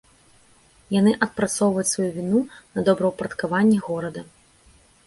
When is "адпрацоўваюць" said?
1.25-1.91